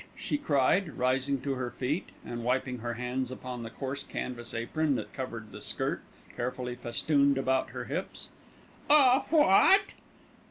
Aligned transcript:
she 0.17 0.35
cried, 0.35 0.97
rising 0.97 1.39
to 1.39 1.53
her 1.53 1.69
feet 1.69 2.09
and 2.25 2.43
wiping 2.43 2.79
her 2.79 2.95
hands 2.95 3.29
upon 3.29 3.61
the 3.61 3.69
coarse 3.69 4.01
canvas 4.01 4.51
apron 4.51 4.95
that 4.95 5.13
covered 5.13 5.51
the 5.51 5.61
skirt 5.61 6.01
carefully 6.35 6.73
festooned 6.73 7.37
about 7.37 7.69
her 7.69 7.85
hips. 7.85 8.29
"A 8.89 9.19
what?" 9.29 9.93